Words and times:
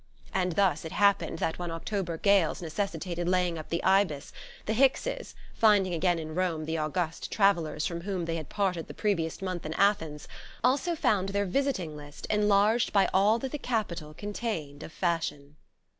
And 0.33 0.53
thus 0.53 0.83
it 0.83 0.93
happened 0.93 1.37
that 1.37 1.59
when 1.59 1.69
October 1.69 2.17
gales 2.17 2.59
necessitated 2.59 3.29
laying 3.29 3.59
up 3.59 3.69
the 3.69 3.83
Ibis, 3.83 4.33
the 4.65 4.73
Hickses, 4.73 5.35
finding 5.53 5.93
again 5.93 6.17
in 6.17 6.33
Rome 6.33 6.65
the 6.65 6.75
august 6.75 7.31
travellers 7.31 7.85
from 7.85 8.01
whom 8.01 8.25
they 8.25 8.37
had 8.37 8.49
parted 8.49 8.87
the 8.87 8.95
previous 8.95 9.43
month 9.43 9.63
in 9.63 9.73
Athens, 9.75 10.27
also 10.63 10.95
found 10.95 11.29
their 11.29 11.45
visiting 11.45 11.95
list 11.95 12.25
enlarged 12.31 12.91
by 12.91 13.09
all 13.13 13.37
that 13.37 13.51
the 13.51 13.59
capital 13.59 14.15
contained 14.15 14.81
of 14.81 14.91
fashion. 14.91 15.55